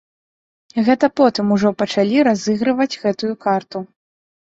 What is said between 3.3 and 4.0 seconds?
карту.